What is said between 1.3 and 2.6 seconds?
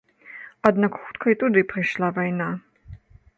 і туды прыйшла вайна.